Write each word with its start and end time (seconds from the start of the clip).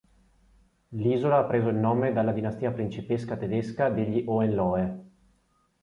L'isola 0.95 1.37
ha 1.37 1.43
preso 1.43 1.67
il 1.69 1.75
nome 1.75 2.11
dalla 2.11 2.31
dinastia 2.31 2.71
principesca 2.71 3.37
tedesca 3.37 3.87
degli 3.89 4.23
Hohenlohe. 4.25 4.99